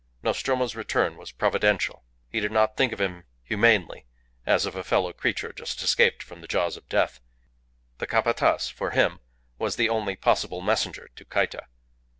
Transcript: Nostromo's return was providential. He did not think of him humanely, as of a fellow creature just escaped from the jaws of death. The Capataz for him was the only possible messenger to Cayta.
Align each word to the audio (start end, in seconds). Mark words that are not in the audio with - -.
Nostromo's 0.23 0.73
return 0.75 1.15
was 1.15 1.31
providential. 1.31 2.03
He 2.27 2.39
did 2.39 2.51
not 2.51 2.75
think 2.75 2.91
of 2.91 2.99
him 2.99 3.23
humanely, 3.43 4.07
as 4.47 4.65
of 4.65 4.75
a 4.75 4.83
fellow 4.83 5.13
creature 5.13 5.53
just 5.53 5.79
escaped 5.83 6.23
from 6.23 6.41
the 6.41 6.47
jaws 6.47 6.75
of 6.75 6.89
death. 6.89 7.19
The 7.99 8.07
Capataz 8.07 8.67
for 8.71 8.89
him 8.89 9.19
was 9.59 9.75
the 9.75 9.89
only 9.89 10.15
possible 10.15 10.61
messenger 10.61 11.09
to 11.15 11.23
Cayta. 11.23 11.67